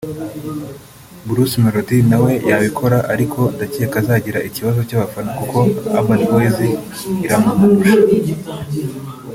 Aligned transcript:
Bruce 1.27 1.55
Melody 1.63 1.97
na 2.09 2.17
we 2.23 2.33
yabikora 2.49 2.97
ariko 3.13 3.39
ndakeka 3.55 3.95
azagira 4.01 4.39
ikibazo 4.47 4.79
cy’abafana 4.87 5.29
kuko 5.39 5.57
Urban 5.97 6.21
Boyz 6.29 6.57
iramurusha 7.25 7.93